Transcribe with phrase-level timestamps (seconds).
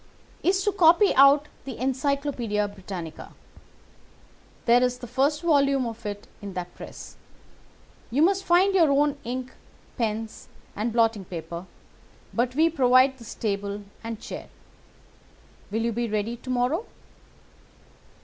[0.41, 3.33] "'Is to copy out the Encyclopædia Britannica.
[4.65, 7.17] There is the first volume of it in that press.
[8.09, 9.53] You must find your own ink,
[9.99, 11.67] pens, and blotting paper,
[12.33, 14.49] but we provide this table and chair.
[15.69, 16.87] Will you be ready to morrow?